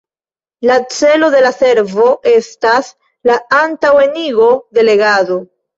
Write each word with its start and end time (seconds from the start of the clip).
La 0.69 0.77
celo 0.99 1.29
de 1.35 1.43
la 1.47 1.51
servo 1.59 2.09
estas 2.33 2.91
la 3.33 3.39
antaŭenigo 3.63 4.53
de 4.79 4.93
legado. 4.93 5.45